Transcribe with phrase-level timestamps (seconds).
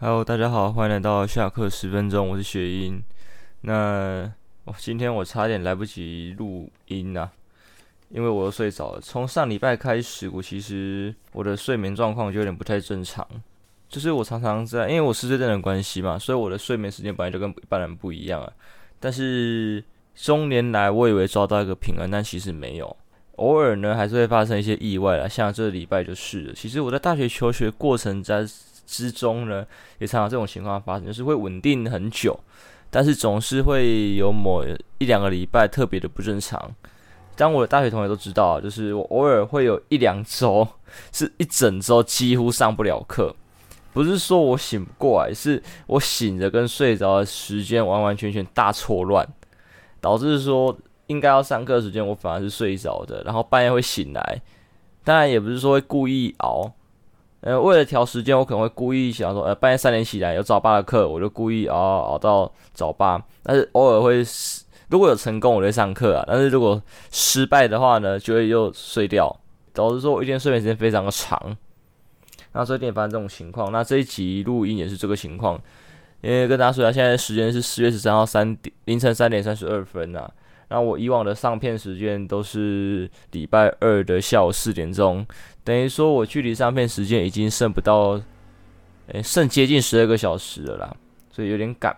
[0.00, 3.00] Hello，大家好，欢迎来到下课十分钟，我是雪英。
[3.60, 4.30] 那，
[4.76, 7.30] 今天我差点来不及录音啊，
[8.08, 9.00] 因为我又睡着了。
[9.00, 13.26] 从上礼拜开始，我其实我的睡眠状况就有点不太正常，
[13.88, 18.52] 就是我常常在，因为我是睡眠的关系嘛，所以我的睡眠时间本来就跟一般人不一样啊。
[18.98, 19.82] 但是
[20.16, 22.96] 中年来，我以为抓到一个平衡，但其实没有。
[23.36, 26.52] 偶尔呢，还是会发生一些意外啦，像这礼拜就是了。
[26.52, 28.44] 其实我在大学求学过程在。
[28.86, 29.66] 之中呢，
[29.98, 32.38] 也常常这种情况发生，就是会稳定很久，
[32.90, 34.64] 但是总是会有某
[34.98, 36.74] 一两个礼拜特别的不正常。
[37.36, 40.66] 当我的大学同学都知道，就是我偶尔会有一两周
[41.10, 43.34] 是一整周几乎上不了课，
[43.92, 49.28] 不是说我醒不过来，是我醒着跟睡着的时间完完全全大错乱，
[50.00, 50.76] 导致说
[51.08, 54.40] 应该要上课的时间我反而是睡着的，然后半夜会醒来。
[55.02, 56.72] 当然也不是说会故意熬。
[57.44, 63.22] 呃，为了调时间，我可能会故意想说，呃，半夜三点起来有早八的课，我就故意熬熬到早八。
[63.42, 64.24] 但是偶尔会，
[64.88, 66.24] 如果有成功，我就上课啊。
[66.26, 69.30] 但是如果失败的话呢，就会又睡掉，
[69.74, 71.54] 导致说我一天睡眠时间非常的长。
[72.54, 75.60] 那所以点发生这种情况，那这一集录音也是这个情况。
[76.22, 80.32] 因为跟大家说一下，现在时间是十月十三号三点凌晨三点三十二分啊。
[80.68, 85.26] 然后我以往的上片时间都是礼拜二的下午四点钟，
[85.62, 88.20] 等于说我距离上片时间已经剩不到，
[89.08, 90.96] 诶，剩接近十二个小时了啦，
[91.30, 91.96] 所以有点赶。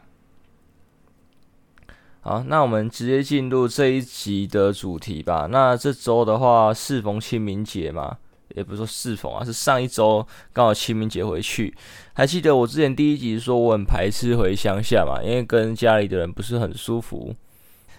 [2.21, 5.47] 好，那我们直接进入这一集的主题吧。
[5.49, 8.19] 那这周的话，适逢清明节嘛，
[8.57, 11.73] 也不是说适逢啊，是上一周刚好清明节回去。
[12.15, 17.33] 还记得我之前第一集说我很排斥回乡下嘛，因为跟家里的人不是很舒服。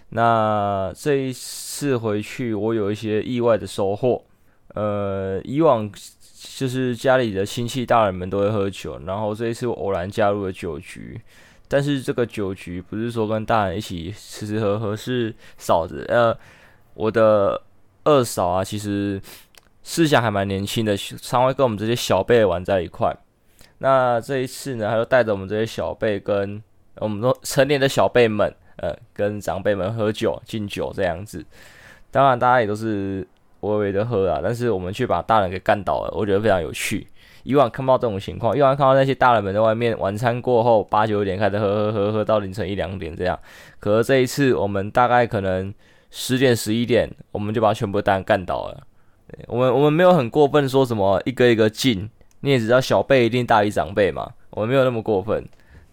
[0.09, 4.23] 那这一次回去，我有一些意外的收获。
[4.73, 5.91] 呃，以往
[6.55, 11.19] 就是家里的亲戚大人们都会喝酒，然后这一次我偶然加入了酒局。
[11.67, 16.37] 但是这个酒局不是说跟大人一起吃吃喝喝，是嫂子，呃，
[16.93, 17.61] 我的
[18.05, 19.21] 二嫂啊，其实
[19.83, 23.14] 思想还蛮年轻的，常会跟我们这些小辈玩在一块。
[23.80, 26.61] 那这一次呢，他就带着我们这些小辈跟
[26.98, 28.55] 我们说成年的小辈们。
[28.77, 31.45] 呃，跟长辈们喝酒敬酒这样子，
[32.11, 33.27] 当然大家也都是
[33.61, 37.08] 微微的喝啊，但是我们却把大人给干倒了，我觉得非常有趣。
[37.43, 43.39] 以往看不到这种情况，以往看到那些大人们在外面晚餐过后八九点开始喝喝喝喝到凌晨一两点这样，
[43.80, 45.73] 可是这一次我们大概可能
[46.11, 48.83] 十点十一点，我们就把全部大人干倒了。
[49.48, 52.10] 我们我们没有很过分说什么一个一个敬，
[52.42, 55.43] 你也知道小辈一定大于长辈嘛，我们没有那么过分，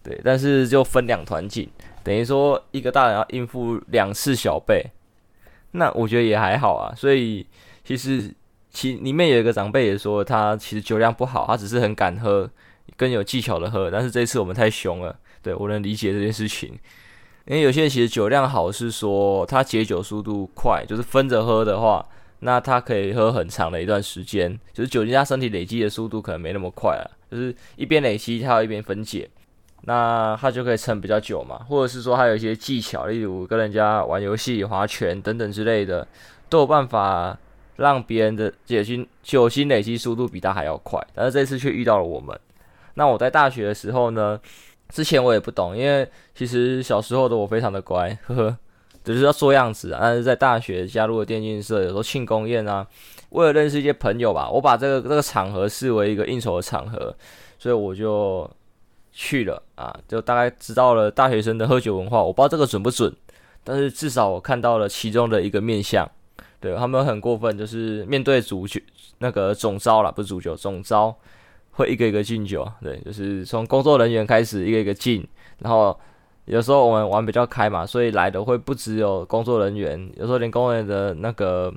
[0.03, 1.69] 对，但是就分两团敬。
[2.05, 4.85] 等于说一个大人要应付两次小辈，
[5.71, 6.93] 那我觉得也还好啊。
[6.95, 7.43] 所以
[7.83, 8.31] 其实
[8.69, 12.47] 其里面有一个长辈也说，他其实酒量不好，他只是很敢喝，
[12.95, 13.89] 更有技巧的喝。
[13.89, 16.77] 但是这次我们太凶了，对，我能理解这件事情。
[17.47, 22.07] 因为有些人其实酒量好，是说他解酒速度快，就是分着喝的话，
[22.41, 29.27] 那他可以喝很长的一段时间，就是酒精在身体累积的速度可能没那么快啊，就是一边累积，他要一边分解。
[29.81, 36.07] 那他就可以撑比较久嘛，或者是说他有一些技巧，例如跟人家玩游戏、划拳等等之类的，
[36.49, 37.37] 都有办法
[37.75, 40.99] 让别人的解心酒精累积速度比他还要快。
[41.13, 42.35] 但是这次却遇到了我们。
[42.95, 44.39] 那我在大学的时候呢，
[44.89, 48.57] 之前我也不懂，因为其实小时候的我非常的乖，呵呵，
[49.03, 49.95] 只是要做样子。
[50.01, 52.87] 但是在大学加入了电竞社，有时候庆功宴啊，
[53.29, 57.15] 为了认识一些朋友吧，我把这个这个场合视为一个应酬的场合，
[57.59, 58.49] 所以我就。
[59.17, 62.21] 去了啊，就大概知道了大学生的喝酒文化。
[62.21, 63.11] 我不知道这个准不准，
[63.63, 66.07] 但是至少我看到了其中的一个面相。
[66.59, 68.81] 对，他们很过分，就是面对主酒
[69.19, 71.15] 那个总招啦，不是主酒，总招
[71.71, 72.69] 会一个一个敬酒。
[72.81, 75.25] 对，就是从工作人员开始一个一个敬，
[75.59, 75.97] 然后
[76.43, 81.73] 有时候我们玩比较开嘛，所以来的会不只有工作人员，有时候连工人的那个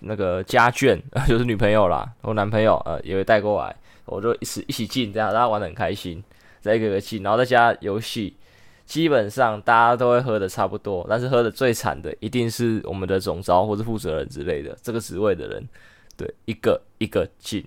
[0.00, 3.76] 那个家眷， 就是女朋友啦，或男朋友呃也会带过来。
[4.04, 6.22] 我就一起一起进，这样大家玩得很开心，
[6.60, 8.36] 再一个个进，然后再加游戏，
[8.84, 15.68] 基本上大家都会喝的差不多，但是喝的最惨的一定是我们的总招或者负责人之类的这个职位的人，
[16.16, 17.64] 对，一个一个进。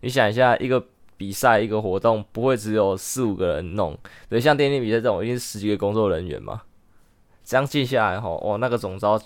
[0.00, 0.84] 你想一下，一个
[1.16, 3.96] 比赛一个活动不会只有四五个人弄，
[4.28, 6.62] 对，像电竞比赛这种一定是十几个工作人员嘛，
[7.42, 9.20] 这样进下来吼，哦，那个总招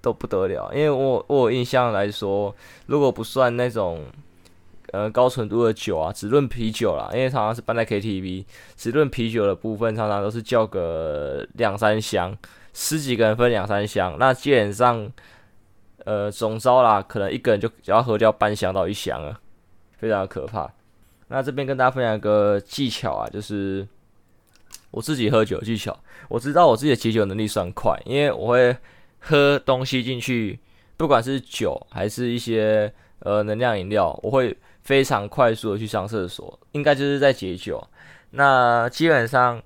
[0.00, 2.54] 都不得了，因为我我有印象来说，
[2.86, 4.04] 如果不算那种。
[4.96, 8.46] 呃，高纯度的酒啊，只论啤酒啦，因为常常是办在 KTV，
[8.76, 12.34] 只论啤酒的部分，常常都是叫个两三箱，
[12.72, 15.12] 十几个人分两三箱，那基本上，
[16.06, 19.38] 呃，总招啦，可能一个人就只要喝掉半箱到一箱啊，
[19.98, 20.72] 非常可怕。
[21.28, 23.86] 那这边跟大家分享一个技巧啊，就是
[24.90, 25.94] 我自己喝酒技巧。
[26.30, 28.74] 我知道我自己的解酒能力算快，因为我会
[29.18, 30.58] 喝东西进去，
[30.96, 37.84] 不管是酒还是一些呃能量饮料，我会非常快速的去上厕所，应该就是在解酒。
[38.30, 39.60] 那基本上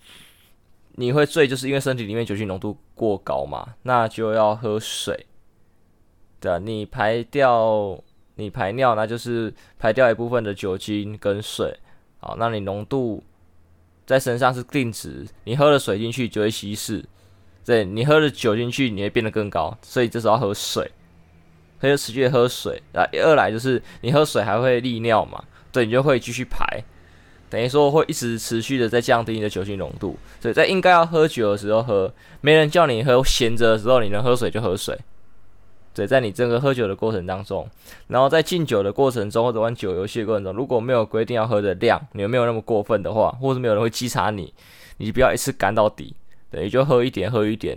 [0.92, 5.26] 你会醉，就是因为身体里面酒精浓度过高嘛，那就要喝水。
[6.40, 8.02] 对啊，你排掉，
[8.36, 11.78] 你排尿，那就是排掉一部分的酒精跟水。
[12.18, 13.22] 好，那你浓度
[14.06, 17.04] 在身上是定值，你喝了水进去就会稀释。
[17.62, 20.90] 对，你喝了酒进去，你会变得更高，所以这时候要喝水，
[21.80, 22.82] 可以持续喝水。
[22.92, 25.42] 啊，二来就是你喝水还会利尿嘛，
[25.72, 26.82] 对，你就会继续排，
[27.48, 30.16] 等于说会一直持续的在降低你的酒精浓度。
[30.40, 34.98] 所以在应该要喝酒的时候喝，没人叫你喝，闲着的时候你能喝水就喝水。
[35.92, 37.68] 对，在你整个喝酒的过程当中，
[38.06, 44.54] 然后在敬酒的过程中或者玩酒游戏的过程中，如果没有规定要喝的量，你们没有那么过分的话，或者没有人会稽查你，
[44.98, 46.14] 你不要一次干到底，
[46.48, 47.76] 对，你就喝一点，喝一点，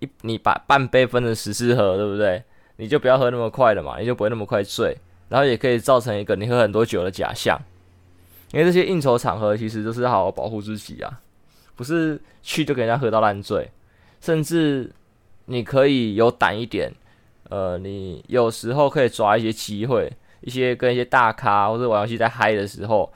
[0.00, 2.42] 你你把半杯分成十次喝，对不对？
[2.80, 4.96] 你就不要喝那么快了嘛，你就不会那么快醉，
[5.28, 7.60] 然后也可以造成一个你喝很多酒的假象，
[8.52, 11.20] 因为这些应酬场合其实都是好好保护自己啊，
[11.76, 13.70] 不是去就给人家喝到烂醉，
[14.22, 14.90] 甚至
[15.44, 16.90] 你可以有胆一点。
[17.50, 20.08] 呃，你有时候可以抓一些机会，
[20.40, 23.12] 一些跟一些大咖或者玩游戏在嗨的时候，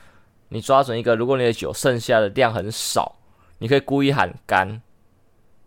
[0.49, 3.14] 你抓准一个，如果你的酒剩下的量很少，
[3.58, 4.82] 你可以故意喊干，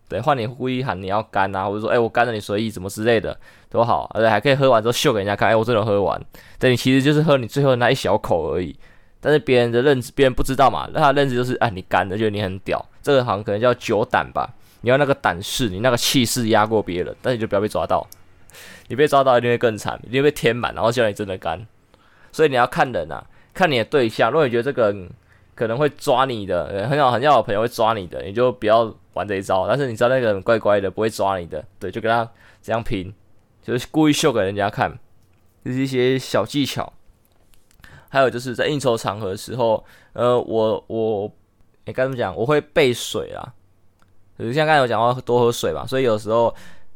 [0.09, 3.39] 对，换你故意喊你要干啊，或者说，哎、我干了，你随意怎么之类的
[3.69, 6.21] 多好，而且还可以喝完之后秀给人家看，哎、我真的喝完，
[6.59, 8.75] 对，你其实就是喝你最后的那一小口而已，
[9.19, 14.49] 但是别人的认知，别人不知道嘛，那他的认知就是，哎，你干的，觉得你很屌，这个好像可能叫酒胆吧，
[14.81, 18.07] 你要那个胆识，你那个气势压过别人，但你就不要被抓到。
[18.89, 21.67] 你被抓到一定会更惨，一定会被填满，然后叫你真的干。
[22.31, 23.21] 所以你要看人啊，
[23.53, 24.31] 看你的对象。
[24.31, 25.09] 如果你觉得这个人
[25.53, 29.67] 可能会抓你的，很好很要的朋友会抓你的，你就不要玩这一招。
[29.67, 32.27] 但是你知道那个人乖乖的，不会抓你的，对，就跟他
[32.61, 33.13] 这样拼，
[33.67, 34.97] 就是故意秀给人家看，
[35.63, 36.91] 就是一些小技巧。
[38.09, 39.83] 还有就是在应酬场合的时候，
[40.13, 41.31] 呃，我我
[41.85, 42.35] 你该怎么讲？
[42.35, 43.53] 我会备水啊，
[44.39, 46.55] 就是像刚才有讲话多喝水嘛，所以有时候。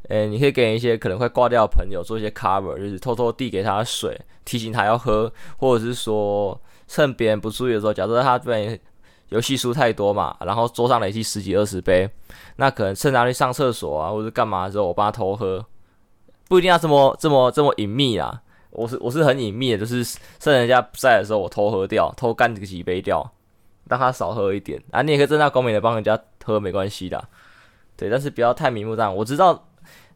[0.09, 8.77] 诶、欸，你可以给一些可能会挂掉的朋友做一些 cover，就是偷偷递给他水，提醒他要喝，或者是说趁别人不注意的时候，假设他这边
[9.29, 12.09] 游戏输太多嘛，然后桌上累积十几二十杯，
[12.57, 15.65] 那可能趁他去上厕所啊，或者干嘛的时候，我帮他偷喝，
[16.51, 18.41] 不一定要这么这么这么隐秘啊。
[18.71, 20.03] 我是我是很隐秘的，就是
[20.37, 23.25] 趁人家不在的时候，我偷喝掉，偷干个几杯掉，
[23.87, 25.01] 让他少喝一点啊。
[25.01, 27.25] 你也可以正大光明的帮人家喝，没关系的，
[27.95, 29.15] 对，但是不要太明目张胆。
[29.15, 29.67] 我知道。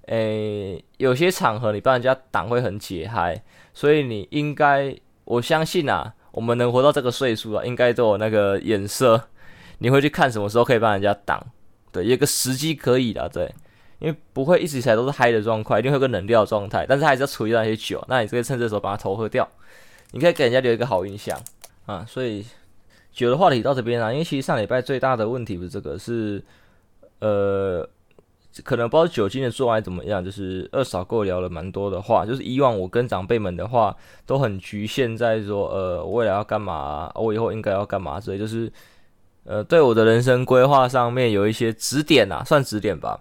[0.08, 3.44] 诶、有些场合你帮人家挡会很解嗨，
[3.74, 9.30] 所以你应该，我相信啊，我们能活到这个岁数啊，应该都有那个眼色，
[9.80, 11.44] 你会去看什么时候可以帮人家挡，
[11.92, 13.52] 对，有个时机可以的，对，
[14.00, 19.48] 因为不会一直以来都是嗨的状态，一定会有个冷掉的状态，但是还是要处理那些酒，那你可以趁这时候把它偷喝掉，
[20.12, 21.40] 你可以给人家留一个好印象
[21.86, 22.06] 啊。
[22.08, 22.46] 所以
[23.12, 26.44] 酒的话题到这边啊，因为其实上礼拜最大的问题不是这个，是
[27.20, 27.90] 呃。
[28.64, 33.94] 可能不知道酒精的做爱怎么样，就是二嫂跟我聊了蛮多的话，就是以往我跟长辈们的话
[34.26, 38.72] 都很局限在说，呃，我未来要干嘛，我以后应该要干嘛，所以就是，
[39.44, 43.20] 呃，对我的人生规划上面有一些指点啊，算指点吧。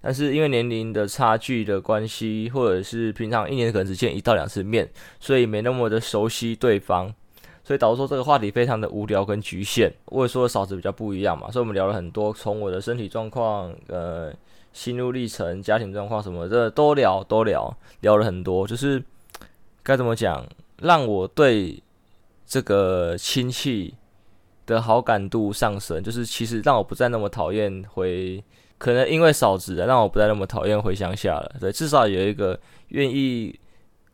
[0.00, 7.12] 但是因为年龄的差距的关系，或者是平常一年可能只见一到两次面，所以没那么的熟悉对方，
[7.64, 9.92] 所以导致说这个话题非常的无聊跟局限。
[10.06, 14.32] 我也说嫂子比较不一样嘛，所以我们聊了很多，从我的身体状况，呃。
[14.72, 18.64] 心路历程、家庭状况什么的都聊，都聊，聊了很多。
[18.64, 19.02] 就是
[19.82, 20.46] 该怎么讲，
[20.78, 21.82] 让我对
[22.46, 23.92] 这个亲戚
[24.66, 26.00] 的好感度上升。
[26.00, 28.40] 就是其实让我不再那么讨厌回，
[28.80, 31.54] 可能因为嫂子，让我不再那么讨厌回乡下了。
[31.60, 32.58] 对，至少有一个
[32.88, 33.54] 愿意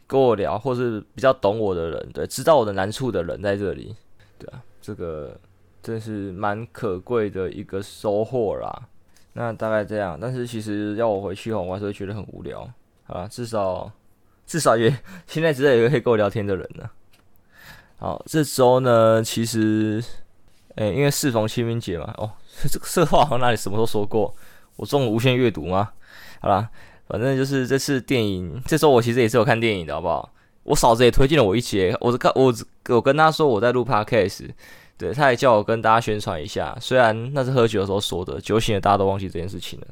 [0.09, 3.95] 跟我聊，或是比较懂我的人，对，知道我的难处的人在这里。
[4.37, 5.39] 对啊，这个
[5.85, 8.89] 真是蛮可贵的一个收获啦。
[9.35, 12.69] 那大概这样，但是其实要我回去后，我还是会觉得很无聊
[13.07, 13.29] 啊。
[13.29, 13.89] 至少
[14.49, 14.93] 至少也
[15.29, 16.91] 现在只有一个可以跟我聊天的人呢。
[17.99, 20.03] 好，这周呢，其实，
[20.75, 22.33] 诶、因为适逢清明节嘛，哦，
[22.69, 24.35] 这个这话好像哪里什么时候说过？
[24.77, 25.91] 我中了无限阅读吗？
[26.41, 26.69] 好啦，
[27.09, 30.33] 反正就是这次电影，这周我其实也是有看电影的，好不好？
[30.63, 32.53] 我嫂子也推荐了我一节，我是看我
[32.89, 34.51] 我跟她说我在录 Podcast。
[34.99, 39.87] 对，他也叫我跟大家宣传一下，虽然那是喝酒的时候说的，酒醒了大家都忘记这件事情了，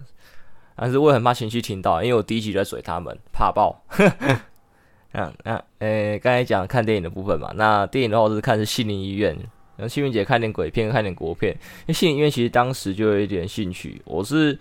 [0.76, 3.84] 但是我也很怕情绪听到，因为我第一集就在嘴他们，怕爆。
[5.12, 9.38] 嗯嗯，诶，刚才讲看电影的部分嘛，那电影的话，我是看是心灵医院。
[9.76, 11.52] 然后清明节看点鬼片，看点国片。
[11.52, 14.58] 因为心灵医院其实当时就有一点兴趣，我是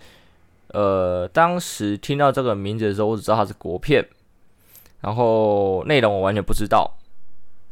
[0.68, 4.04] 呃，当时听到这个名字的时候，我只知道它是国片，
[5.00, 6.90] 然后内容我完全不知道，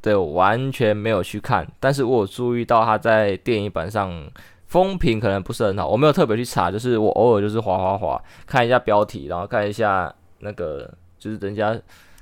[0.00, 1.66] 对，我完全没有去看。
[1.80, 4.30] 但是我有注意到它在电影版上
[4.68, 11.76] 风评可能不是很好，我没有特别去查，就是我偶尔就是滑滑滑看一下标题，然后看一下那个就是人家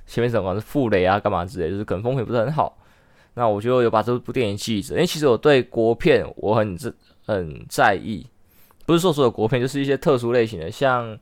[0.06, 2.76] 前面什么是傅雷啊，干嘛之类，就是可能风评不是很好。
[3.34, 6.76] 那我就有把这部电影记着，因为其实我对国片我很
[7.24, 8.26] 很在意，
[8.84, 11.16] 不是说所有国片，就是一些特殊类型的，像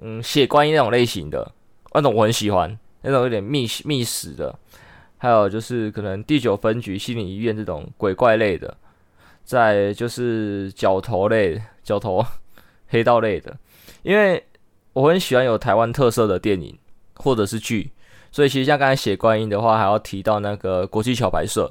[0.00, 1.52] 嗯血观音那种类型的，
[1.92, 4.58] 那种我很喜欢，那种有点密密室的，
[5.18, 8.74] 还有就是可能第九分局、心理医院这种鬼怪类的，
[9.44, 12.24] 再就是角头类、角头
[12.88, 13.54] 黑道类的，
[14.02, 14.42] 因为
[14.94, 16.76] 我很喜欢有台湾特色的电影
[17.14, 17.90] 或者是剧。
[18.32, 21.70] 所以其实像刚才写观音的话，还要提到那个国际桥牌社，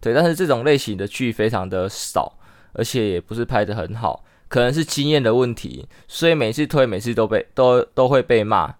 [0.00, 2.32] 对，但是这种类型的剧非常的少，
[2.72, 8.74] 而且也不是拍得很好，可能是经验的问题，所以每次推每次都被都都会被骂，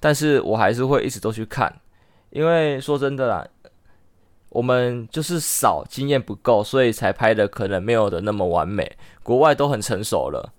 [0.00, 1.80] 但是我还是会一直都去看，
[2.30, 3.46] 因为说真的啦，
[4.48, 10.50] 我们就是少经验不够，所以才拍的可能没有的那么完美，国外都很成熟了，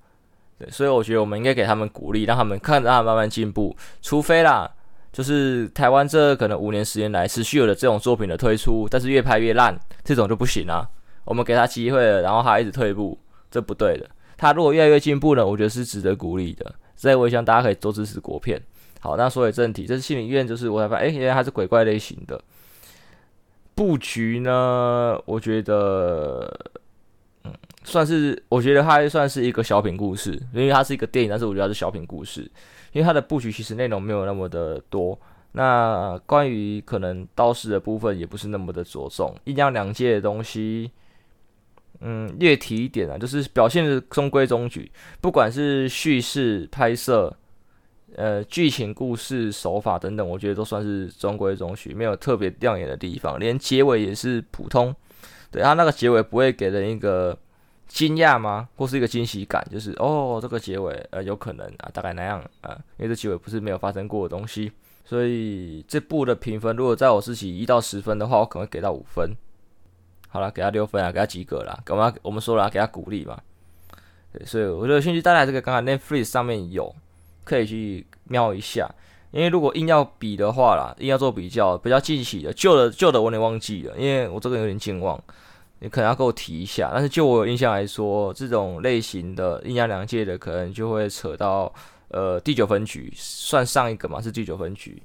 [0.59, 4.71] 对，所以我觉得我们应该给他们鼓励，让他们看着他慢慢进步，除非啦。
[5.11, 10.87] 就是台湾这可能五年十年来持续有的这种作品的推出，但是越拍越烂，这种就不行啊。
[11.25, 13.17] 我们给他机会了，然后他一直退步，
[13.51, 14.09] 这不对的。
[14.37, 16.73] 他如果越来越进步呢，我觉得是值得鼓励的。
[16.95, 18.61] 所以我也希望大家可以多支持国片。
[18.99, 22.41] 好，那说回正题，这是心理医院，就是我才发现，哎，原来它是鬼怪类型的
[23.73, 25.17] 布局呢。
[25.25, 26.53] 我觉得，
[27.45, 27.53] 嗯，
[27.85, 32.51] 算是，我觉得它算是一个小品故事，因为它是一个电影，但是我觉得它是小品故事。
[32.91, 35.19] 因为它的布局其实内容没有那么的多，
[35.51, 40.91] 那关于可能道士的部分也不是那么的着重，阴阳两界的东西，
[42.01, 44.91] 嗯，略提一点啊，就是表现的中规中矩，
[45.21, 47.35] 不管是叙事、拍摄、
[48.15, 54.95] 呃，剧情、故事手法等等，我觉得都算是中规中矩，没有特别亮眼的地方，连结尾也是普通，
[55.51, 57.37] 对，它那个结尾不会给人一个。
[57.89, 58.69] 惊讶吗？
[58.77, 59.67] 或是一个惊喜感？
[59.69, 64.71] 就是哦，这个结尾呃有可能啊，大概那样啊，因为这结尾不是没有发生过的东西，
[65.03, 69.35] 所以这部的评分如果在我自己一到十分的话，我可能会给到五分。
[70.29, 71.81] 好了，给他六分啊，给他及格了。
[71.83, 72.13] 干嘛？
[72.21, 73.37] 我们说了，给他鼓励嘛。
[74.31, 76.95] 对，所以我觉得有兴趣大家这个刚刚 Netflix 上面有
[77.43, 78.87] 可以去瞄一下，
[79.31, 85.19] 因为如果硬要比的话啦，硬要做比较，比较近期的旧的旧的我有点忘记了，因为我这个有点健忘。
[85.81, 91.73] 你可能要给我提一下，但是就我有印象来说，这种类型的阴阳两界的，可能就会扯到
[92.09, 95.01] 呃第九分局，算上一个嘛，是第九分局。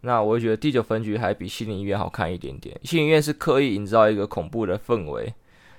[0.00, 2.74] 那我觉得第九分局还比心灵医院好看一点点。
[2.82, 5.34] 心灵医院是刻意营造一个恐怖的氛围，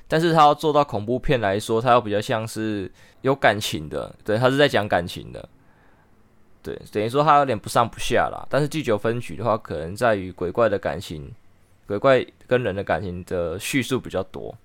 [0.07, 2.91] 但是他要做到恐怖片来说，他又比较像是
[3.21, 5.49] 有感情的，对，他是在讲感情的，
[6.61, 8.45] 对，等于说他有点不上不下啦。
[8.49, 11.33] 但是第九分局的话，可能在于鬼怪的感情。
[11.87, 14.55] 鬼怪跟人的感情的叙述比较多，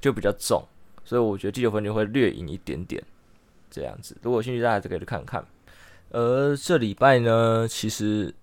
[0.00, 0.62] 就比较重，
[1.04, 3.02] 所以我觉得第九分就会略赢一点点
[3.70, 4.16] 这样子。
[4.22, 5.44] 如果有兴趣，大家可以去看看。
[6.10, 8.34] 而这礼拜呢，其实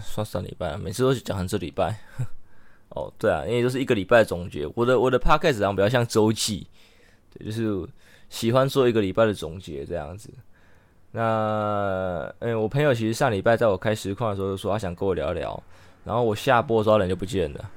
[0.00, 1.96] 算上礼拜，每次都讲成这礼拜。
[2.90, 4.66] 哦，对啊，因为都是一个礼拜的总结。
[4.74, 6.66] 我的我的 podcast 上比较像周记，
[7.32, 7.88] 对，就是
[8.28, 10.28] 喜欢做一个礼拜的总结这样子。
[11.12, 15.62] 那嗯，我朋友其实上礼拜在我开实况的时候就说他想跟我聊聊。
[16.04, 17.70] 然后我下播的时候人就不见了，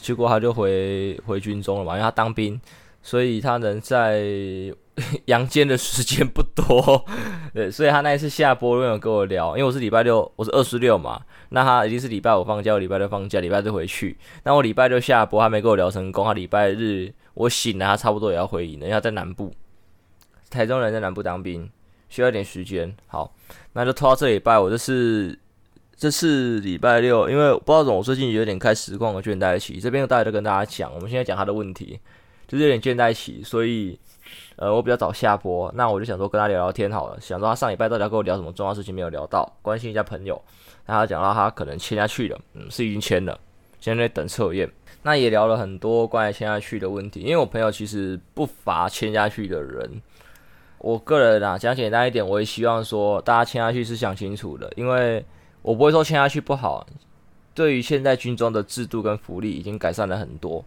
[0.00, 2.60] 结果他就回回军中了嘛，因为他当兵，
[3.02, 4.24] 所以他能在
[5.26, 7.04] 阳间的时间不多，
[7.54, 19.52] 对，所以他那一次下播没有跟我聊，因为我是礼拜六，我是二十六嘛，那他一定是礼拜五放假，我礼拜六放假，礼拜日回去，那我礼拜六下播，他没跟我聊成功，他礼拜日我醒了，他差不多也要回营了，因为他在南部，
[20.50, 21.70] 台中人在南部当兵，
[22.08, 23.32] 需要一点时间，好，
[23.72, 25.38] 那就拖到这礼拜，我就是。
[26.00, 29.78] 这次礼拜六，因为不知道怎么，我最近有点开实况和倦怠期。
[29.78, 32.00] 这边大家都跟大家讲，我们现在讲他的问题，
[32.48, 34.00] 就是有点倦怠期，所以
[34.56, 35.70] 呃，我比较早下播。
[35.76, 40.40] 那我就想说跟他聊聊天好了，想说他上礼拜到底要跟我聊什么重要事情没有聊到，关心一下朋友。
[40.86, 43.38] 那他讲到他可能签下去了，嗯，是已经签了，
[43.78, 44.66] 现在在等测验。
[45.02, 50.00] 那也聊了很多关于签下去的问题，因为我朋友其实不乏签下去的人。
[50.78, 55.22] 我个人啊，讲简单一点，我也希望说大家签下去是想清楚的，因为。
[55.62, 56.86] 我不会说签下去不好，
[57.54, 60.64] 对于现在军中的制度跟福利已经改善了很多。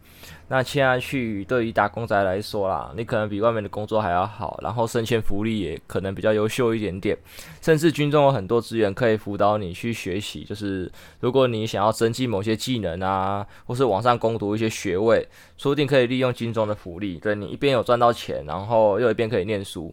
[0.49, 7.17] 那签下去对于打工仔来说啦，你可能比外面的工作还要好，然后升迁福利也可能比较优秀一点点，
[7.61, 10.43] 甚至军中有很多资源可以辅导你去学习。
[10.43, 19.91] 就是如果你想要增进某些技能啊，或是往上攻读一些学位，说不定可以利用军中的福利，对你一边有赚到钱，然后又一边可以念书。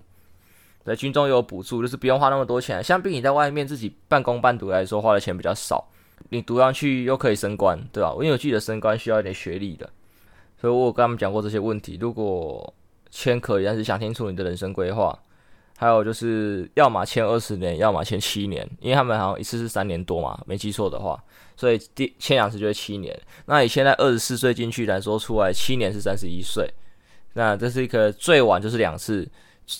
[0.91, 5.89] 对，军中有补助，就是不用花那么多钱，相比你在外面自己半工半读来说，花的钱比较少。
[6.31, 8.13] 你读上去又可以升官，对吧？
[8.15, 9.89] 因为我记得升官需要一点学历的，
[10.61, 11.97] 所以我有跟他们讲过这些问题。
[12.01, 12.75] 如果
[13.09, 15.17] 签可以，但是想清楚你的人生规划，
[15.77, 21.23] 还有就是要么签二十年，要么签七年，因为他们好像一次是三年多嘛，没记错的话，
[21.57, 23.17] 所以第签两次就是七年。
[23.47, 26.69] 那你现在二十四岁进去来说，出来七年是三十一岁，
[27.35, 29.27] 那这是一个最晚就是两次，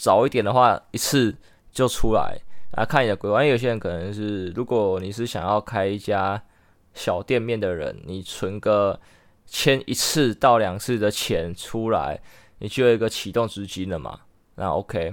[0.01, 1.35] 早一点的话一次
[1.73, 2.39] 就出来。
[2.73, 6.41] 啊，看你的规划，因为有些人可能是，如果你是想要开一家
[6.95, 9.01] 小店面的人，你存个
[9.45, 12.21] 签一次到两次的钱出来，
[12.59, 14.21] 你就有一个启动资金了嘛，
[14.55, 15.13] 那 OK。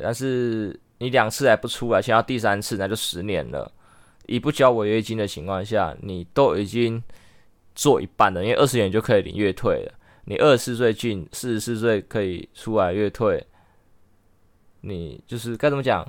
[0.00, 3.72] 但是你两次还不出来，签到第三次那就十年了。
[4.26, 7.02] 以不交违约金的情况下，你都已经
[7.74, 9.92] 做一半了，因为二十年就可以领月退了。
[10.26, 13.44] 你二十四岁进，四十四岁可以出来月退，
[14.86, 16.06] 你就是该怎么讲？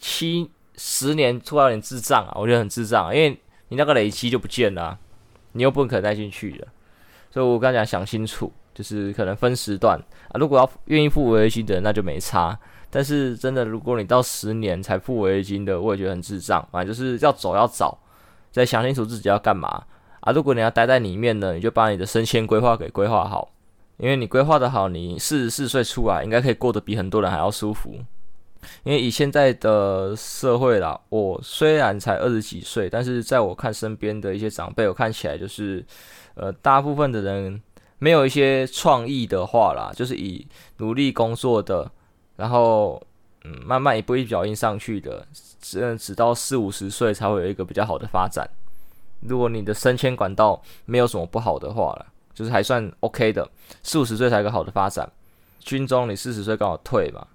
[0.00, 3.30] 七十年出来有点智障啊，我觉得很智障，因为
[3.68, 4.98] 你那个累积就不见了，
[5.52, 6.68] 你又不可能带进去了，
[7.30, 12.58] 所以我刚才讲想清楚，就是可能分时段啊，如果要愿意付违约金的人，那就没差。
[12.90, 16.66] 但是真的，如果你到十年才付违约金的，我也觉得很智障。
[16.70, 17.98] 反正就是要走要早，
[18.52, 19.84] 再想清楚自己要干嘛
[20.20, 20.32] 啊。
[20.32, 23.50] 如果你要待在里面呢，你就把你的升迁规划给规划好，
[23.96, 27.96] 因为你规划的好，你四十四岁出来应该可以过得比很多人还要舒服。
[28.84, 35.84] 因为以现在的社会啦，我虽然才二十几岁，但是在我看身边的一些长辈，我看起来就是，
[36.34, 37.60] 呃，大部分的人
[37.98, 40.46] 没有一些创意的话啦，就是以
[40.78, 41.90] 努力工作的，
[42.36, 43.02] 然后
[43.44, 45.26] 嗯，慢慢一步一脚印上去的，
[45.60, 48.48] 直直到四五十岁才会有一个比较好的发展。
[49.20, 53.48] 如果你的升迁管道没有什么不好的话啦，就是还算 OK 的，
[53.82, 55.10] 四五十岁才有个好的发展。
[55.60, 57.26] 军中你四十岁刚好退嘛。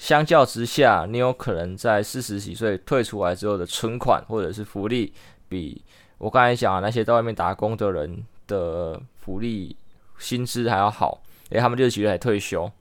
[0.00, 5.12] 相较之下，你有可能在四十几岁退出来之后的存款或者是福利，
[5.46, 5.84] 比
[6.16, 9.76] 我刚才讲的那些在外面打工的人的福利
[10.18, 12.72] 薪资还要好，因为他们六十几岁才退休，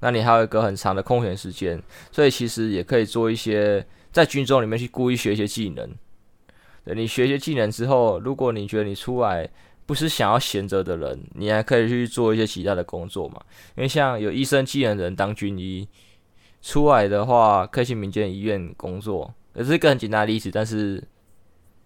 [0.00, 5.90] 那你还有一个很长的空闲时间，所以其实也可以做一些在军中里面去故意学一些技能。
[6.84, 9.48] 对，你学一些技能之后，如果你觉得你出来
[9.86, 13.40] 不是想要闲着的人，你还可以去做一些其他的工作嘛，
[13.76, 15.88] 因为像有医生技能的人当军医。
[16.64, 20.50] 出来的话，可以去民间医院工作，也是一个很简单的例子。
[20.50, 20.98] 但是，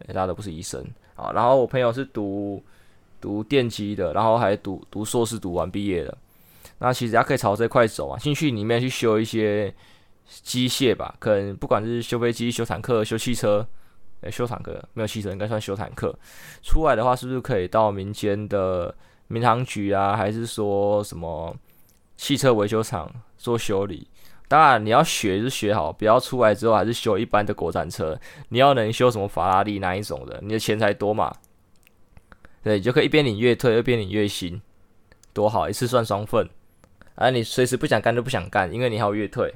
[0.07, 0.81] 大家都不是医生
[1.17, 1.33] 啊。
[1.35, 2.63] 然后我朋友是读
[3.21, 6.17] 读电机的，然后还读读硕士，读完毕业的。
[6.79, 9.75] 那其实他可以朝这块走啊，进去里面去修一些
[10.27, 13.67] 机械吧，可能不管是修飞机、修坦克、修汽车，
[14.21, 16.17] 欸、修坦克没有汽车，应该算修坦克。
[16.63, 18.95] 出来的话，是不是可以到民间的
[19.27, 21.53] 民航局啊，还是说什么
[22.17, 24.07] 汽车维修厂做修理？
[24.49, 28.19] 当然，你要学就学好，不要出来之后还是修一般的国产车。
[28.49, 31.31] 你要能修什么法拉利那一种的，你的钱才多嘛。
[32.63, 34.61] 对，你就可以一边领月退，一边领月薪，
[35.35, 36.49] 多好，一次算双份。
[37.15, 39.55] 啊，你随时不想干就不想干，因为你还有月退。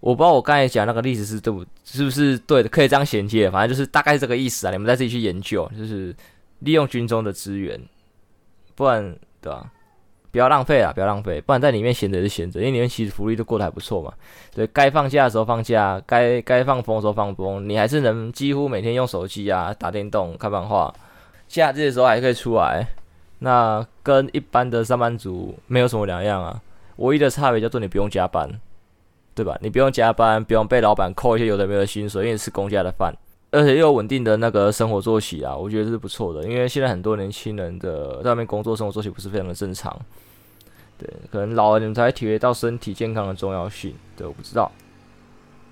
[0.00, 2.68] 我不知道我刚才讲那个例子是对，是不是对的？
[2.68, 4.70] 可以这样衔接，反正就是大概是这个意思啊。
[4.70, 6.14] 你们再自己去研究，就是
[6.58, 7.80] 利用军中的资源，
[8.74, 9.70] 不然对吧？
[10.34, 10.92] 不要浪费啊！
[10.92, 14.12] 不要浪费，不然在里面闲着也是闲着，因为里面其实福利都过得还不错嘛。
[14.52, 20.92] 对，该放假的时候放假，该该放风的时候放风，你还是能几乎每天用手机啊、打电动、看漫画。
[21.46, 22.84] 假日的时候还可以出来，
[23.38, 26.60] 那跟一般的上班族没有什么两样啊。
[26.96, 28.50] 唯一的差别叫做你不用加班，
[29.36, 29.56] 对吧？
[29.60, 33.14] 你不用加班，不用被老板扣一些有的没的薪水，因为是公家的饭。
[33.54, 36.42] 而且又有稳定的那个生活作息啊，我觉得这是不错的。
[36.42, 39.96] 因为现在很多年轻人的在外面工作生活作息不是非常的正常，
[40.98, 43.94] 对，可能老了你们才会体会到身体健康的重要性。
[44.16, 44.68] 对，我不知道，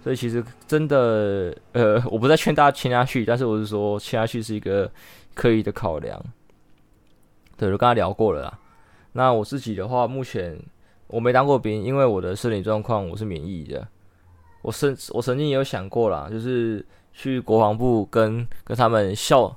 [0.05, 4.89] 所以其实真的， 呃，我不再劝大家签下去，但是我是说签下去是一个
[5.35, 6.23] 刻意的考量。
[7.57, 8.59] 对，我刚才聊过了啦。
[9.15, 10.57] 那我自己的话，目前
[11.09, 13.89] 我没当过兵，因为我的身体状况我是免疫的。
[14.63, 16.87] 我曾我曾经也有想过啦，就是。
[17.13, 19.55] 去国防部跟跟他们笑，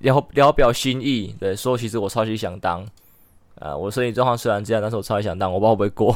[0.00, 2.86] 然后聊表心意，对，说其实我超级想当，
[3.60, 6.14] 啊，我身体状况虽然这样，但是我超级想当，我不知道会不会过。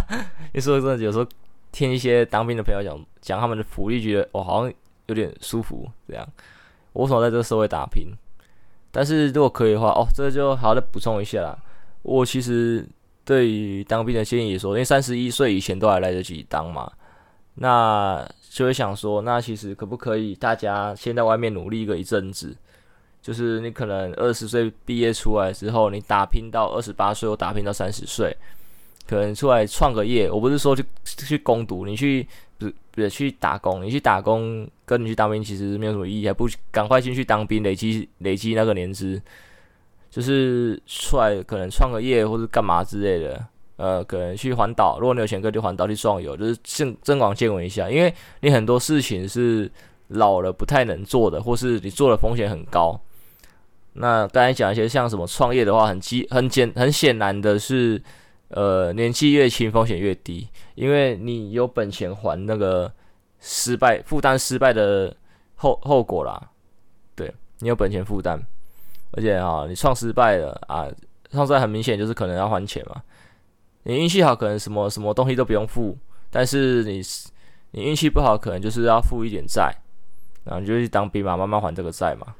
[0.52, 1.26] 你说真的，有时候
[1.72, 4.72] 听一些当兵的朋友讲讲他们的福利，觉得我好像
[5.06, 6.26] 有点舒服这样。
[6.92, 8.08] 我为什么在这个社会打拼？
[8.90, 11.56] 但是如果可以的话，哦，这就好好的补充一下啦。
[12.02, 12.84] 我其实
[13.24, 16.90] 对于当兵的建议说，因为三十一岁以前都还来得及当嘛，
[17.54, 22.56] 那就会想说，那其实可不可以大家先在外面努力个一阵子？
[23.22, 28.34] 就是你可能二十岁毕业出来之后，你打拼到二十八岁或打拼到三十岁，
[29.06, 30.30] 可能出来创个业。
[30.30, 39.20] 我不是说去去攻读，你去不不去打工，你去打工跟你去当兵其实没有什么意义，还不赶快进去当兵，累积累积那个年资，
[40.10, 43.46] 就是出来可能创个业或者干嘛之类的。
[43.80, 49.70] 呃，可能去环岛，如果你有钱可以去环岛去壮游，就是增增广见闻一下，因为你很多事情是
[50.08, 53.00] 老了不太能做的，或是你做的风险很高。
[53.94, 58.00] 那刚才讲一些像什么创业的话，很基很简很显然的是，
[58.48, 62.92] 呃，年纪越轻风险越低，因为你有本钱还那个
[63.40, 65.16] 失败负担失败的
[65.54, 66.38] 后后果啦，
[67.16, 68.38] 对，你有本钱负担，
[69.12, 70.86] 而且啊，你创失败了啊，
[71.32, 73.02] 创失败很明显就是可能要还钱嘛，
[73.84, 75.96] 你运气好可能什么什么东西都不用付，
[76.30, 77.02] 但是你
[77.70, 79.74] 你运气不好可能就是要付一点债，
[80.44, 82.34] 然后你就去当兵嘛，慢慢还这个债嘛。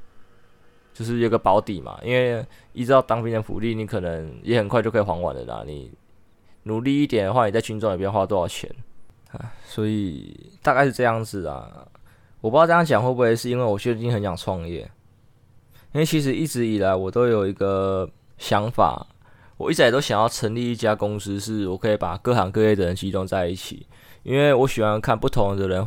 [0.93, 5.63] 就是有个保底嘛，因为依照当兵的福利，你可能也很快就可以还完了啦。
[5.65, 5.89] 你
[6.63, 8.69] 努力一点的话，你在军中也不用花多少钱
[9.31, 9.53] 啊。
[9.65, 11.87] 所以大概是这样子啊。
[12.41, 14.81] 我不知道这样讲会不会是因为我最近很想创业，
[15.93, 19.07] 因为其实一直以来我都有一个想法，
[19.61, 23.85] 我一直都想要成立一家公司，是我可以把各行各业的人集中在一起，
[24.23, 25.85] 因为我喜欢看不同的人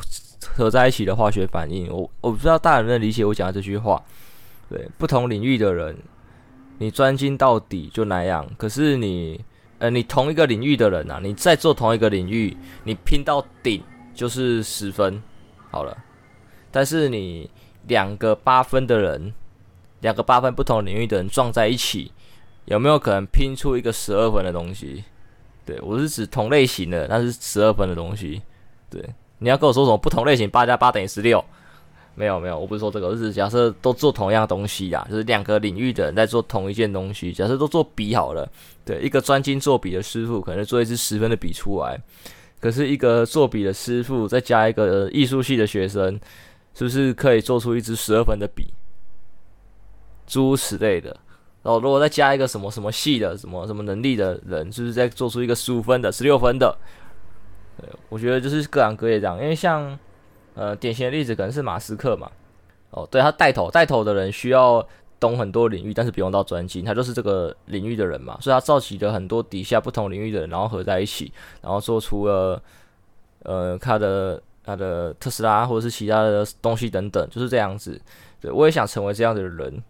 [0.54, 1.90] 合在一起的化学反应。
[1.90, 4.02] 我我不知道大家能不能理解我讲的这句话。
[4.70, 5.94] 对不同领域的人，
[6.78, 8.48] 你专精到底就那样。
[8.56, 9.38] 可是你，
[9.78, 13.82] 呃，你同一个领域的人啊，你在做同一个领域，你拼到顶
[14.14, 15.22] 就是十分，
[15.70, 15.94] 好了。
[16.70, 17.50] 但是你
[17.88, 19.34] 两个八分的人，
[20.00, 22.10] 两个八分不同领域的人撞在一起，
[22.66, 25.04] 有没有可能拼出一个十二分的东西？
[25.66, 28.42] 对，我是指同类型的，那是十二分的东西。
[28.90, 29.02] 对，
[29.38, 31.44] 你要跟我说什么不同类型，八加八等于十六？
[32.14, 37.32] 没有没有，我不是说这个，而是假设都做同样东西呀，就是两个领域的人在做同一件东西。
[37.32, 38.48] 假设都做笔好了，
[38.84, 42.00] 对，一个专精做笔的师傅可能做一支十分的笔出来，
[42.60, 46.20] 可是一个做笔的师傅再加一个艺术系的学生，
[46.74, 48.72] 是不是可以做出一支十二分的笔？
[50.26, 51.16] 诸如此类的。
[51.64, 56.78] 然后如果再加一个什么什么系的什么什么能力的人，就是再做出一个十五分的、十六分的。
[57.80, 59.98] 对，我觉得就是各行各业这样，因为像。
[60.56, 62.30] 呃，典型的例子可能是马斯克嘛，
[62.90, 64.86] 哦，对，他带头带头的人需要
[65.18, 72.62] 懂很多领域，但是不用到专精，他就是这个领域的人嘛，所以他召集了很多底下不同领域的人，然后合在一起，然后做出了
[73.42, 78.00] 呃他的他的特斯拉或者是其他的东西等等，就是这样子。
[78.40, 79.82] 对，我也想成为这样的人，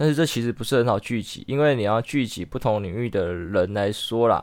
[0.00, 4.42] 但是这其实不是很好聚集，因为你要聚集不同领域的人来说啦，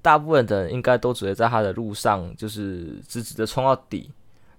[0.00, 4.10] 大部分的人应该都只会在他的路上，就是直直的冲到底。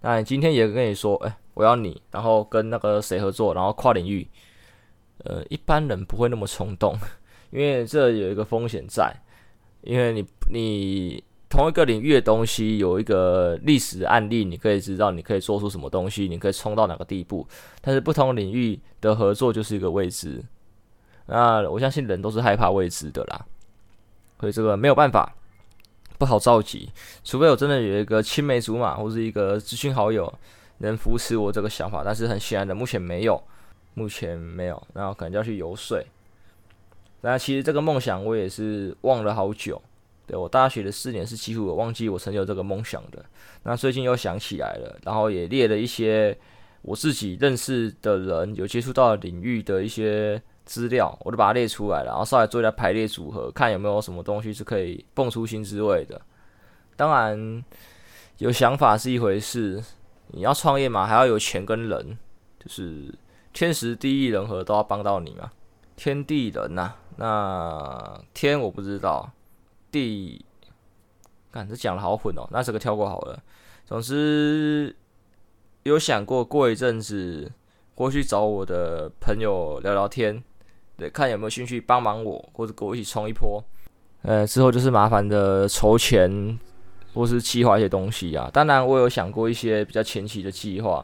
[0.01, 4.27] 那你今天也跟你说，哎、我要你，然后跟那个谁合作，然后跨领域，
[5.23, 6.95] 呃，一般人不会那么冲动，
[7.49, 9.11] 因为这有一个风险在，
[9.81, 17.45] 因为你你同一个领域的东西有一个历史案例，你可以知道你可以做出什么东西，你可以冲到哪个地步，
[17.81, 20.41] 但是不同领域的合作就是一个未知，
[21.27, 23.45] 那我相信人都是害怕未知的啦，
[24.39, 25.35] 所以这个没有办法。
[26.17, 26.87] 不好召集，
[27.23, 30.31] 除非我真的有一个青梅竹马或是一个知心好友
[30.77, 33.43] 能扶持我这个想法，但是很显然的，目前没有，
[33.95, 35.99] 目前没有，然后可能就要去游说。
[37.21, 39.81] 那其实这个梦想我也是忘了好久，
[40.39, 43.23] 我大学的四年是几乎我忘记我曾有这个梦想的。
[43.63, 46.37] 那最近又想起来了，然后也列了一些
[46.81, 50.41] 我自己认识的人有接触到的领域的一些。
[50.63, 56.21] 资料我都把它列出来了，然后稍微做一下排列组合，看有没有什么东西是可以蹦出新滋味的。
[56.95, 57.65] 当然，
[58.37, 59.83] 有想法是一回事，
[60.27, 62.17] 你要创业嘛，还要有钱跟人，
[62.59, 63.13] 就是
[63.51, 65.51] 天时地利人和都要帮到你嘛。
[65.97, 69.29] 天地人呐、那天我不知道，
[69.91, 70.45] 地，
[71.51, 73.41] 看这讲的好混哦，那这个跳过好了。
[73.85, 74.95] 总之，
[75.83, 77.51] 有想过过一阵子
[77.93, 80.41] 过去找我的朋友聊聊天。
[80.97, 83.63] 对，看有没有兴趣帮忙我，或者跟我一起冲一波。
[84.21, 86.59] 呃，之后就是麻烦的筹钱，
[87.13, 88.49] 或是计划一些东西啊。
[88.53, 91.03] 当然，我有想过一些比较前期的计划，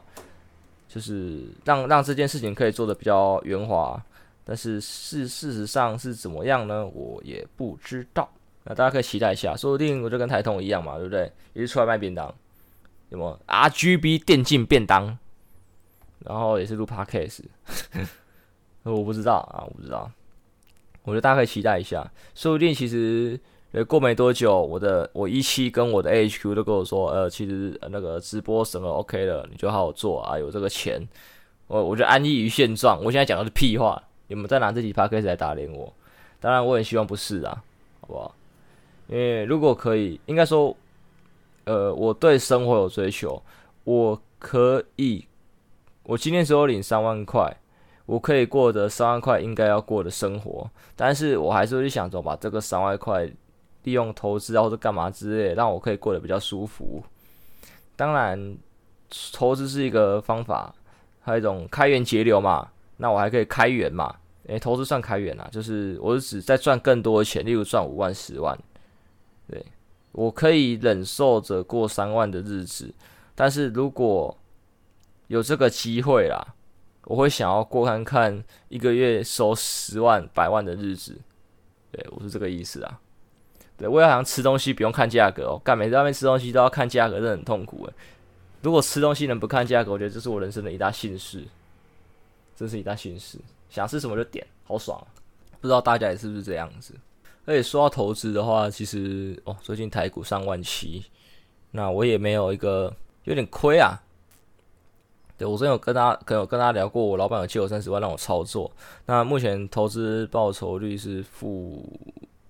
[0.88, 4.00] 就是让让这件事情可以做的比较圆滑。
[4.44, 6.86] 但是事事实上是怎么样呢？
[6.86, 8.30] 我也不知道。
[8.68, 11.32] 那大家可以期待一下，说不定我就跟台通一样嘛，对不对？
[11.54, 12.32] 也是出来卖便当，
[13.08, 15.16] 有么？RGB 电竞便当，
[16.18, 17.44] 然后也是录 Podcast。
[18.84, 20.10] 我不知道啊，我不知道。
[21.04, 23.40] 我觉得大家可以期待一下，说不定其实
[23.72, 31.00] 呃过没多久，我的我一期跟我的 H Q 都跟我说，呃，其实那个直播什么 OK 了，你就好好做啊，有这个钱，
[31.68, 33.02] 我我就安逸于现状。
[33.02, 35.90] 我现在讲的是屁话，你们在拿这几趴开始来打脸我？
[36.38, 37.62] 当然，我很希望不是啊，
[38.02, 38.34] 好不好？
[39.08, 40.76] 因为如果可以，应该说，
[41.64, 43.42] 呃，我对生活有追求，
[43.84, 45.26] 我可以，
[46.04, 47.56] 我今天只有领三万块。
[48.06, 50.66] 我可以过得三万块应该要过的生活，
[50.96, 53.30] 但是我还是会想着把这个三万块
[53.82, 57.02] 利用投资啊或者干嘛之类，让我可以过得比较舒服。
[57.96, 58.56] 当然，
[59.34, 60.74] 投资是一个方法，
[61.20, 62.70] 还有一种开源节流嘛。
[62.96, 64.16] 那我还可以开源嘛？
[64.46, 68.58] 诶、投资算开源啊，就是我是指在赚更多的钱，例如赚五万、十万。
[69.48, 69.64] 对，
[70.12, 72.94] 我可以忍受着过三万的日子，
[73.34, 74.36] 但是如果
[75.26, 76.54] 有这个机会啦。
[77.04, 81.18] 我会想要过看看一个月收十万、百万的日子，
[81.90, 83.00] 对，我是这个意思啊。
[83.78, 87.92] 对，我也好像吃东西不用看价格哦，干每次外面吃东西都要看价格，真的很痛苦诶。
[88.60, 91.42] 如果吃东西能不看价格，我觉得这是我人生的一大幸事，
[92.54, 93.38] 真是一大幸事。
[93.70, 95.02] 想吃什么就点，好爽。
[95.62, 96.94] 不知道大家也是不是这样子？
[97.48, 101.02] 而且说到投资的话，其实哦，最近台股上万七，
[101.70, 103.98] 那我也没有一个有点亏啊。
[105.38, 108.70] 对，我之前有跟他，可能有跟他聊过，我老板有借我三十万让我操作。
[109.06, 111.82] 那目前投资报酬率是负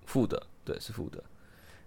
[0.04, 1.22] 负的，对，是负的，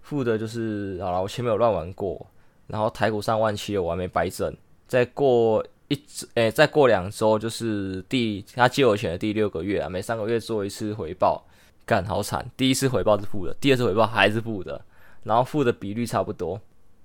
[0.00, 2.26] 负的就是好了，我前面有乱玩过，
[2.66, 4.56] 然后台股上万七我还没掰正，
[4.88, 6.00] 再过一
[6.32, 11.44] 诶、再过两周就是第他借我钱的第六个月啊，每三个月做一次回报，
[11.86, 14.80] 干好惨，第一次回报是负的，第二次回报还是负的，
[15.22, 16.60] 然后负的比率差不多，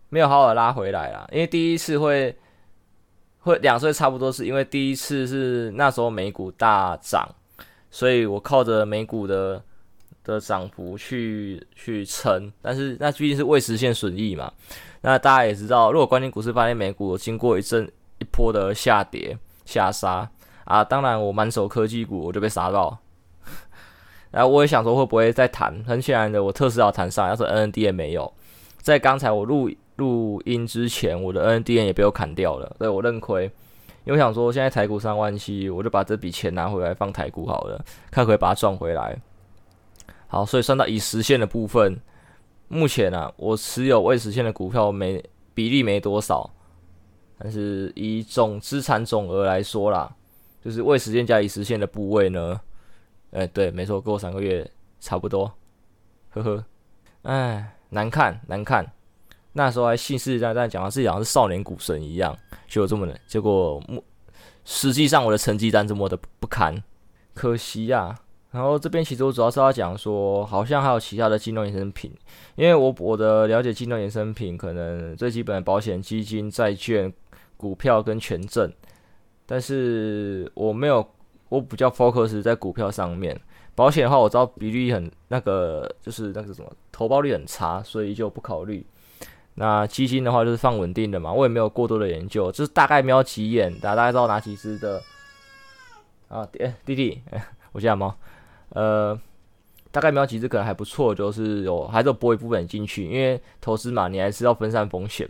[0.10, 2.36] 没有好好拉回来啦，因为第一次会。
[3.42, 7.26] 会两岁差不多，是因为第一次是那时候美股大涨，
[7.90, 9.62] 所以我靠着美股的
[10.22, 14.52] 的涨幅去去撑，但是那毕竟是未实现损益嘛。
[15.00, 20.30] 那大家也知道，如果关键股市发现美股经过一阵一波的下跌下杀
[20.66, 22.98] 啊，当然我满手科技股我就被杀到。
[24.38, 28.32] 然后我也想说会不会再弹，很显然的我特斯拉弹上，要是 NND 也没有。
[28.78, 29.70] 在刚才我录。
[29.98, 33.52] 录音之前，我的 NNDN 也被我砍掉了，对，我认亏，
[34.04, 39.20] 因为想说现在台股三万七，我就把这笔钱拿回来放台股好了，看可以把它赚回来。
[40.28, 42.00] 好，所以算到已实现的部分，
[42.68, 45.20] 目前啊，我持有未实现的股票没
[45.56, 46.48] 比例没多少，
[47.40, 50.16] 但是以总资产总额来说啦，
[50.64, 52.62] 就是未实现加已实现的部位呢，
[53.38, 54.68] 哎、对，没错，过三个月
[55.00, 55.46] 差不多，
[56.32, 56.66] 呵呵，
[57.22, 58.84] 哎，难看，难看。
[59.54, 62.36] 那时候还信誓旦旦讲的自己好像是少年股神一样，
[62.68, 64.04] 结果这么的，结果目
[64.66, 66.82] 实际上我的成绩单这么的不堪，
[67.36, 68.20] 可惜呀、啊。
[68.50, 72.12] 然后这边其实我主要是要讲说，好像还有其他的金融衍生品，
[72.56, 77.14] 因为我我的了解金融衍生品可能最基本的保险、基金、债券、
[77.56, 78.74] 股票跟权证，
[79.46, 81.08] 但是我没有，
[81.50, 83.40] 我比较 focus 在股票上面。
[83.76, 88.86] 保险的话，我知道比率很那个，就是那个什么投报率很差，所以就不考虑。
[89.54, 95.02] 那基金的话就是放稳定的嘛，我也没有过多的研究，就是大概瞄几眼，大家大概知道哪几只的
[96.28, 96.48] 啊？
[96.60, 97.22] 诶，弟弟，
[97.72, 98.16] 我家猫，
[98.70, 99.20] 呃，
[99.92, 105.30] 大概瞄几只可能还不错，就是有还是有拨一部分进去，因为投资嘛，你还是要分散风险。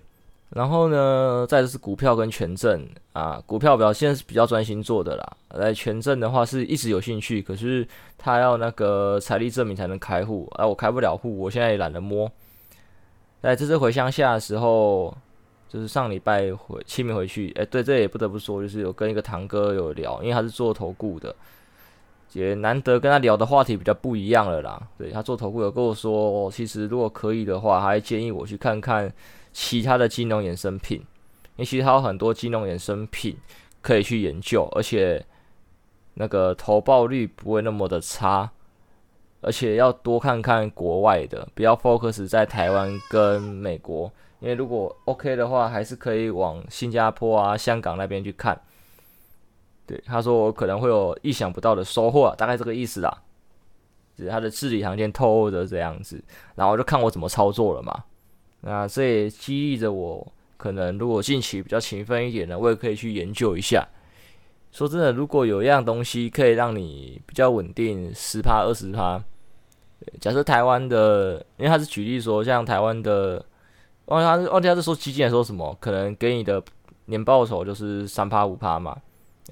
[0.49, 7.86] 然后呢，再就是股票跟权证啊，股票表现是比较专心做的啦，来权证的话是一直有兴趣，可是
[8.17, 12.31] 他要那个财力证明才能开户，啊，我开不了户，我现在也懒得摸。
[13.41, 15.15] 在这次回乡下的时候，
[15.67, 21.36] 就是上礼拜回清明回去，哎，对，这也不得不说，就是有跟一个堂哥有聊，因为他是做投顾的，
[22.31, 24.81] 也难得跟他聊的话题比较不一样了啦。
[24.97, 29.12] 对，他做投顾有跟我说，其实如果可以的话，还建议我去看看
[29.60, 31.06] 其他的金融衍生品，因
[31.58, 33.36] 为其实他有很多金融衍生品
[33.82, 35.26] 可以去研究，而且
[36.13, 38.52] 那个投报率不会那么的差。
[39.41, 48.62] 而且要多看看国外的，不要 focus 在台湾跟美国，因为如果 OK 的话，还是可以往新加坡啊、香港那边去看。
[49.88, 53.24] 对，他说我可能会有意想不到的收获，大概这个意思啦。
[54.15, 58.04] 就是他的字里行间透露着这样子，然后就看我怎么操作了嘛。
[58.62, 63.88] 那这也激励着我，可能如果近期比较勤奋一点的，我也可以去研究一下。
[64.72, 69.24] 说真的，如果有一样东西可以让你比较稳定，十趴二十趴，
[70.20, 73.43] 假设台湾的，因为他是举例说，像台湾的，
[74.06, 76.62] 忘记他是忘记他是说基金还是说什么，可能给你的
[77.06, 78.96] 年报酬就是三趴五趴嘛，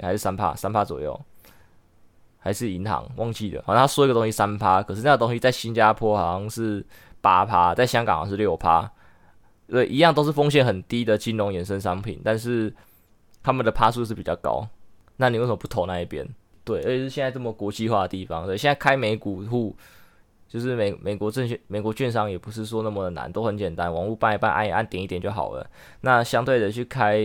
[0.02, 1.20] 还是三趴三趴左右，
[2.38, 3.64] 还是银行，忘记了。
[3.66, 6.86] 好像他说一个东西三趴，可是那个东西在新加坡好像是
[7.22, 8.92] 八趴，在香港好像是六趴。
[9.68, 12.74] 对，一样都是风险很低的金融衍生商品，但是
[13.42, 14.68] 他们的趴数是比较高。
[15.18, 16.28] 那你为什么不投那一边？
[16.64, 19.76] 对，而且是现在这么国际化的地方，对，现在开美股户。
[20.48, 25.68] 就是美美国证券、美国券商也不是说那么的难，都很简单，网络办一办，按一按，点一点就好了。
[26.02, 27.20] 那相对的去开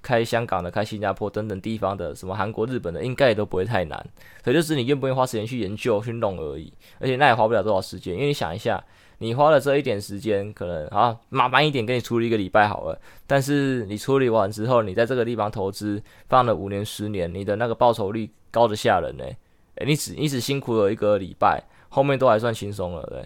[0.00, 4.06] 开香港的、开新加坡等等地方的，什么韩国、日本的，应该也都不会太难。
[4.44, 6.72] 可就是你愿不愿意花时间去研究、去弄而已。
[7.00, 8.84] 而且那也花不了多少时间，因为你想一下，
[9.18, 13.00] 你花了这一点时间，可能啊麻烦一点给你处理一个礼拜好了。
[13.26, 19.36] 但是你处理完之后，你在这个地方投资放了五年、十年，你的那个报酬率高得吓人呢、欸。
[19.76, 21.62] 诶，你只你只辛苦了一个礼拜。
[21.90, 23.24] 后面都还算轻松了，对，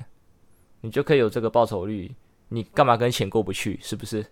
[0.83, 2.15] 你就可以有这个报酬率，
[2.49, 3.77] 你干嘛跟钱过不去？
[3.83, 4.25] 是不是？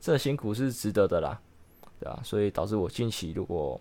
[0.00, 1.38] 这辛苦是值得的啦，
[2.00, 2.18] 对吧？
[2.24, 3.78] 所以导致我近期如果，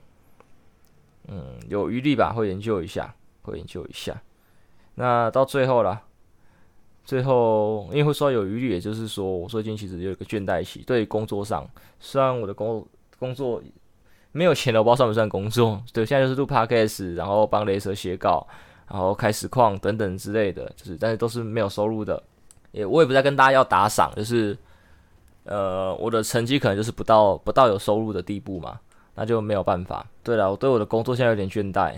[1.30, 4.22] 嗯，有余力吧，会研究一下，会研究一下。
[4.96, 6.04] 那到最后啦，
[7.04, 11.68] 最后因为会说有余力，也就是说，我最近其实有一个倦怠期，对于工作上，
[12.00, 12.86] 虽然我的工
[13.20, 13.62] 工作
[14.32, 15.82] 没有钱了，我不知道算不算工作？
[15.94, 18.48] 对，现在就是录 podcast，然后帮雷蛇写稿。
[18.88, 22.22] 然后开实况等等之类的，就是但是都是没有收入的，
[22.74, 24.58] 也我也不再跟大家要打赏，就是
[25.46, 28.78] 呃我的成绩可能就是不到不到有收入的地步嘛，
[29.16, 30.06] 那就没有办法。
[30.22, 31.94] 对了，我对我的工作现在有点倦怠，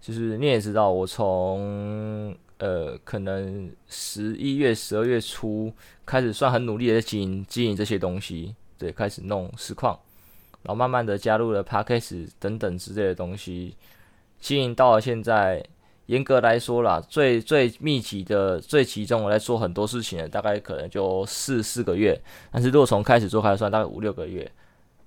[0.00, 2.32] 就是你也知道，我从
[2.64, 5.70] 呃可能十一月十二月初
[6.06, 10.00] 开始算很努力的经营经营这些东西，对，开始弄实况，
[10.62, 13.76] 然后慢慢的加入了 Podcast 等等之类的东西。
[14.40, 15.62] 经营到了现在，
[16.06, 22.18] 严格来说啦，最最密集的、最集中我在做很多事情的，大概可能就四四个月。
[22.50, 24.50] 但是如果从开始做开始算，大概五六个月。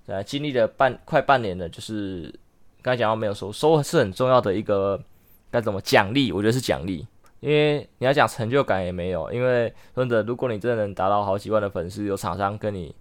[0.05, 2.33] 呃，经历了半快半年的，就是
[2.81, 5.01] 刚才讲到没有收，收是很重要的一个
[5.49, 6.31] 该怎么奖励？
[6.31, 7.05] 我觉得是奖励，
[7.39, 12.95] 因为你要讲成就感也没有，因为真的，如果你真的能达到好几万的粉丝，有厂商跟你。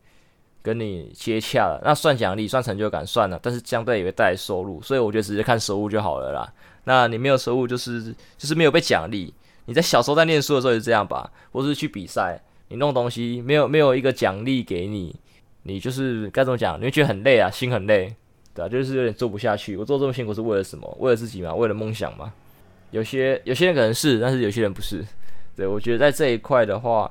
[0.62, 6.52] 跟你接洽了，那算奖励，算成就感，算了，但是相对也会带来收入，所以我觉得直接看收入就好了啦。
[6.82, 9.32] 那你没有收入，就是就是没有被奖励。
[9.66, 15.14] 你在小时候在念书的时候也是这样吧，或是去比赛，你弄东西没有没有一个奖励给你，
[15.62, 16.76] 你就是该怎么讲？
[16.80, 18.12] 你会觉得很累啊，心很累，
[18.52, 19.76] 对啊，就是有点做不下去。
[19.76, 20.96] 我做这么辛苦是为了什么？
[20.98, 21.54] 为了自己吗？
[21.54, 22.32] 为了梦想吗？
[22.96, 25.04] 有些有些人可能是，但是有些人不是。
[25.54, 27.10] 对，我觉得在这一块的话，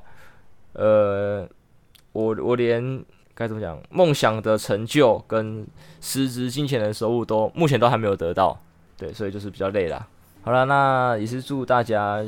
[0.74, 1.48] 呃，
[2.12, 3.06] 我我连。
[3.38, 3.78] 该怎么讲？
[3.89, 5.67] 梦想的成就跟
[6.00, 8.58] 实质金钱的收入都目前都还没有得到，
[8.95, 10.08] 对，所以就是比较累啦。
[10.41, 12.24] 好了，那也是祝大家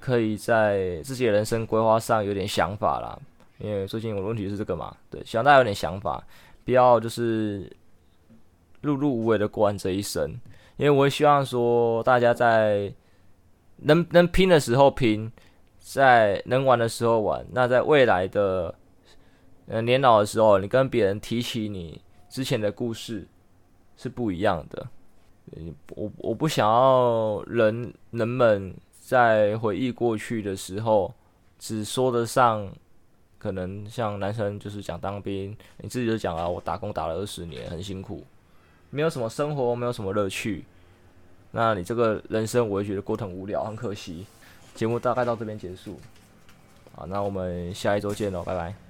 [0.00, 3.18] 可以在自己的人生规划上有点想法啦。
[3.58, 6.24] 因为最近我的问题是这个嘛，对，希望大家有点想法，
[6.64, 7.70] 不要就是
[8.82, 10.34] 碌碌无为的过完这一生。
[10.76, 12.92] 因为我也希望说大家在
[13.76, 15.30] 能能拼的时候拼，
[15.78, 17.46] 在能玩的时候玩。
[17.52, 18.74] 那在未来的。
[19.68, 23.26] 呃，年老的时候，你跟别人提起你之前的故事
[23.96, 24.86] 是不一样的。
[25.96, 31.12] 我我不想要人人们在回忆过去的时候，
[31.58, 32.72] 只说得上
[33.38, 38.22] 可能像男生就是讲当兵，你自己就讲啊，我打工打了二十年，很辛苦，
[38.96, 40.64] 没有什么生活，没有什么乐趣。
[41.50, 44.24] 那你这个人生，我会觉得过得很无聊，很可惜。
[44.74, 46.00] 节目大概到这边结束，
[46.94, 48.85] 好，那我们下一周见喽，拜拜。